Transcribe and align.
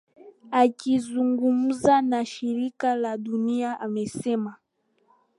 akizungumza 0.51 1.95
na 2.01 2.25
shirika 2.25 2.95
la 2.95 3.17
dunia 3.17 3.79
amesema 3.79 4.55